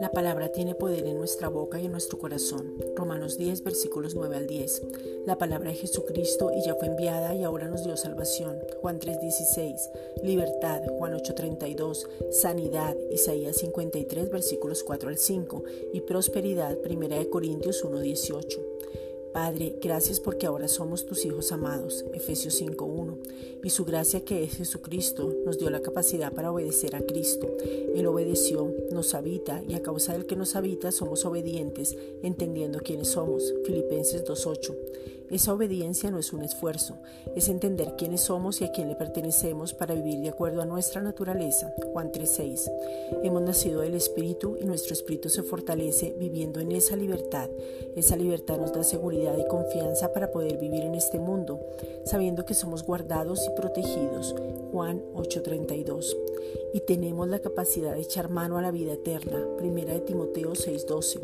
La 0.00 0.10
palabra 0.12 0.50
tiene 0.52 0.74
poder 0.74 1.06
en 1.06 1.18
nuestra 1.18 1.48
boca 1.48 1.80
y 1.80 1.86
en 1.86 1.92
nuestro 1.92 2.18
corazón. 2.18 2.74
Romanos 2.94 3.36
10, 3.36 3.64
versículos 3.64 4.14
9 4.14 4.36
al 4.36 4.46
10. 4.46 4.82
La 5.26 5.36
palabra 5.36 5.70
de 5.70 5.76
Jesucristo 5.76 6.52
y 6.56 6.64
ya 6.64 6.74
fue 6.76 6.88
enviada 6.88 7.34
y 7.34 7.42
ahora 7.42 7.68
nos 7.68 7.84
dio 7.84 7.96
salvación. 7.96 8.58
Juan 8.80 8.98
3, 8.98 9.20
16. 9.20 9.90
Libertad. 10.22 10.82
Juan 10.98 11.14
8, 11.14 11.34
32. 11.34 12.08
Sanidad. 12.30 12.96
Isaías 13.10 13.56
53, 13.56 14.30
versículos 14.30 14.82
4 14.84 15.08
al 15.08 15.18
5. 15.18 15.64
Y 15.92 16.00
prosperidad. 16.02 16.78
Primera 16.78 17.18
de 17.18 17.28
Corintios 17.28 17.84
1, 17.84 18.00
18. 18.00 18.76
Padre, 19.36 19.76
gracias 19.82 20.18
porque 20.18 20.46
ahora 20.46 20.66
somos 20.66 21.04
tus 21.04 21.26
hijos 21.26 21.52
amados, 21.52 22.06
Efesios 22.14 22.58
5.1, 22.58 23.18
y 23.66 23.70
su 23.70 23.84
gracia 23.84 24.24
que 24.24 24.44
es 24.44 24.58
Jesucristo 24.58 25.34
nos 25.44 25.58
dio 25.58 25.70
la 25.70 25.82
capacidad 25.82 26.32
para 26.32 26.52
obedecer 26.52 26.94
a 26.94 27.00
Cristo. 27.00 27.48
Él 27.96 28.06
obedeció, 28.06 28.72
nos 28.92 29.12
habita 29.12 29.60
y 29.66 29.74
a 29.74 29.82
causa 29.82 30.12
del 30.12 30.24
que 30.24 30.36
nos 30.36 30.54
habita 30.54 30.92
somos 30.92 31.24
obedientes, 31.24 31.96
entendiendo 32.22 32.78
quiénes 32.78 33.08
somos, 33.08 33.52
Filipenses 33.64 34.24
2.8. 34.24 35.16
Esa 35.30 35.52
obediencia 35.52 36.12
no 36.12 36.20
es 36.20 36.32
un 36.32 36.42
esfuerzo, 36.42 36.98
es 37.34 37.48
entender 37.48 37.96
quiénes 37.98 38.20
somos 38.20 38.60
y 38.60 38.64
a 38.64 38.70
quién 38.70 38.86
le 38.86 38.94
pertenecemos 38.94 39.74
para 39.74 39.94
vivir 39.96 40.20
de 40.20 40.28
acuerdo 40.28 40.62
a 40.62 40.66
nuestra 40.66 41.02
naturaleza. 41.02 41.74
Juan 41.92 42.12
3:6. 42.12 42.70
Hemos 43.24 43.42
nacido 43.42 43.80
del 43.80 43.94
Espíritu 43.94 44.56
y 44.60 44.64
nuestro 44.64 44.92
espíritu 44.92 45.28
se 45.28 45.42
fortalece 45.42 46.14
viviendo 46.16 46.60
en 46.60 46.70
esa 46.70 46.94
libertad. 46.94 47.50
Esa 47.96 48.16
libertad 48.16 48.58
nos 48.58 48.72
da 48.72 48.84
seguridad 48.84 49.36
y 49.36 49.48
confianza 49.48 50.12
para 50.12 50.30
poder 50.30 50.58
vivir 50.58 50.84
en 50.84 50.94
este 50.94 51.18
mundo, 51.18 51.58
sabiendo 52.04 52.44
que 52.44 52.54
somos 52.54 52.84
guardados 52.84 53.44
y 53.48 53.55
protegidos. 53.56 54.34
Juan 54.70 55.02
8:32. 55.14 56.16
Y 56.74 56.80
tenemos 56.80 57.28
la 57.28 57.40
capacidad 57.40 57.94
de 57.94 58.02
echar 58.02 58.30
mano 58.30 58.58
a 58.58 58.62
la 58.62 58.70
vida 58.70 58.92
eterna. 58.92 59.44
Primera 59.58 59.94
de 59.94 60.00
Timoteo 60.00 60.54
6:12. 60.54 61.20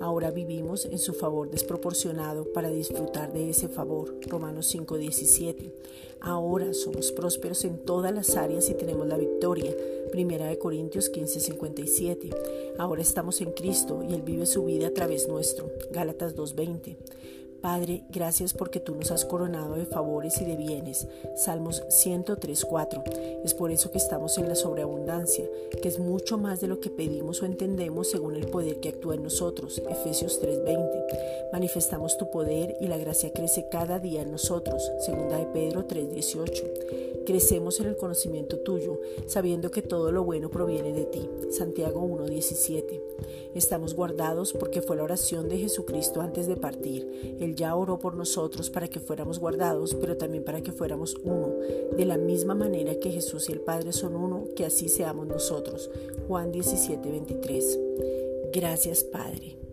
Ahora 0.00 0.30
vivimos 0.30 0.84
en 0.84 0.98
su 0.98 1.14
favor 1.14 1.50
desproporcionado 1.50 2.52
para 2.52 2.68
disfrutar 2.68 3.32
de 3.32 3.50
ese 3.50 3.68
favor. 3.68 4.14
Romanos 4.28 4.66
5:17. 4.66 5.72
Ahora 6.20 6.74
somos 6.74 7.12
prósperos 7.12 7.64
en 7.64 7.78
todas 7.78 8.12
las 8.12 8.36
áreas 8.36 8.68
y 8.68 8.74
tenemos 8.74 9.06
la 9.06 9.16
victoria. 9.16 9.74
Primera 10.10 10.46
de 10.46 10.58
Corintios 10.58 11.08
15:57. 11.08 12.30
Ahora 12.78 13.02
estamos 13.02 13.40
en 13.40 13.52
Cristo 13.52 14.02
y 14.08 14.14
Él 14.14 14.22
vive 14.22 14.46
su 14.46 14.64
vida 14.64 14.88
a 14.88 14.94
través 14.94 15.28
nuestro. 15.28 15.70
Gálatas 15.92 16.34
2:20. 16.34 16.96
Padre, 17.60 18.04
gracias 18.10 18.52
porque 18.52 18.80
tú 18.80 18.94
nos 18.94 19.10
has 19.10 19.24
coronado 19.24 19.74
de 19.74 19.86
favores 19.86 20.40
y 20.40 20.44
de 20.44 20.56
bienes. 20.56 21.06
Salmos 21.36 21.82
103.4. 21.88 23.02
Es 23.44 23.54
por 23.54 23.70
eso 23.70 23.90
que 23.90 23.98
estamos 23.98 24.38
en 24.38 24.48
la 24.48 24.54
sobreabundancia, 24.54 25.44
que 25.82 25.88
es 25.88 25.98
mucho 25.98 26.38
más 26.38 26.60
de 26.60 26.68
lo 26.68 26.80
que 26.80 26.90
pedimos 26.90 27.42
o 27.42 27.46
entendemos 27.46 28.10
según 28.10 28.36
el 28.36 28.46
poder 28.46 28.80
que 28.80 28.90
actúa 28.90 29.14
en 29.14 29.22
nosotros. 29.22 29.82
Efesios 29.88 30.40
3.20. 30.42 31.50
Manifestamos 31.52 32.16
tu 32.18 32.30
poder 32.30 32.76
y 32.80 32.88
la 32.88 32.98
gracia 32.98 33.32
crece 33.32 33.68
cada 33.68 33.98
día 33.98 34.22
en 34.22 34.32
nosotros. 34.32 34.90
Segunda 35.00 35.38
de 35.38 35.46
Pedro 35.46 35.86
3.18. 35.86 37.15
Crecemos 37.26 37.80
en 37.80 37.86
el 37.88 37.96
conocimiento 37.96 38.60
tuyo, 38.60 39.00
sabiendo 39.26 39.72
que 39.72 39.82
todo 39.82 40.12
lo 40.12 40.22
bueno 40.22 40.48
proviene 40.48 40.92
de 40.92 41.04
ti. 41.06 41.28
Santiago 41.50 42.00
1.17. 42.00 43.02
Estamos 43.54 43.94
guardados 43.94 44.52
porque 44.52 44.80
fue 44.80 44.96
la 44.96 45.02
oración 45.02 45.48
de 45.48 45.58
Jesucristo 45.58 46.20
antes 46.20 46.46
de 46.46 46.56
partir. 46.56 47.36
Él 47.40 47.56
ya 47.56 47.74
oró 47.74 47.98
por 47.98 48.14
nosotros 48.14 48.70
para 48.70 48.86
que 48.86 49.00
fuéramos 49.00 49.40
guardados, 49.40 49.96
pero 50.00 50.16
también 50.16 50.44
para 50.44 50.62
que 50.62 50.70
fuéramos 50.70 51.16
uno. 51.24 51.52
De 51.96 52.04
la 52.04 52.16
misma 52.16 52.54
manera 52.54 52.94
que 53.00 53.10
Jesús 53.10 53.48
y 53.48 53.52
el 53.52 53.60
Padre 53.60 53.92
son 53.92 54.14
uno, 54.14 54.44
que 54.54 54.64
así 54.64 54.88
seamos 54.88 55.26
nosotros. 55.26 55.90
Juan 56.28 56.52
17.23. 56.52 58.50
Gracias 58.52 59.02
Padre. 59.02 59.65